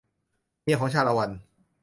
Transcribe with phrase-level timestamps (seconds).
[0.63, 1.29] เมียของชาละวัน